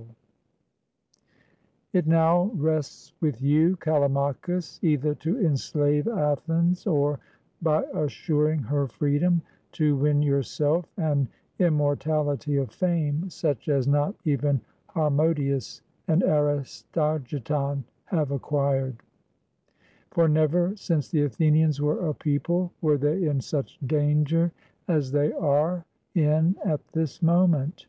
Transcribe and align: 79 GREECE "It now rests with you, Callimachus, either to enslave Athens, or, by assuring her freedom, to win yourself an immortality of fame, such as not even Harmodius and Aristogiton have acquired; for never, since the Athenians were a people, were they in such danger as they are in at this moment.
79 0.00 0.16
GREECE 1.92 1.92
"It 1.92 2.06
now 2.06 2.44
rests 2.54 3.12
with 3.20 3.42
you, 3.42 3.76
Callimachus, 3.76 4.82
either 4.82 5.14
to 5.16 5.38
enslave 5.44 6.08
Athens, 6.08 6.86
or, 6.86 7.20
by 7.60 7.82
assuring 7.92 8.60
her 8.60 8.88
freedom, 8.88 9.42
to 9.72 9.94
win 9.96 10.22
yourself 10.22 10.86
an 10.96 11.28
immortality 11.58 12.56
of 12.56 12.70
fame, 12.70 13.28
such 13.28 13.68
as 13.68 13.86
not 13.86 14.14
even 14.24 14.62
Harmodius 14.88 15.82
and 16.08 16.22
Aristogiton 16.22 17.84
have 18.06 18.30
acquired; 18.30 19.02
for 20.10 20.28
never, 20.28 20.74
since 20.76 21.10
the 21.10 21.24
Athenians 21.24 21.78
were 21.82 22.08
a 22.08 22.14
people, 22.14 22.72
were 22.80 22.96
they 22.96 23.24
in 23.24 23.42
such 23.42 23.78
danger 23.86 24.50
as 24.88 25.12
they 25.12 25.30
are 25.34 25.84
in 26.14 26.56
at 26.64 26.80
this 26.94 27.20
moment. 27.20 27.84